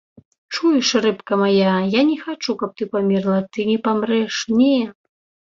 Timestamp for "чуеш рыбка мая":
0.53-1.75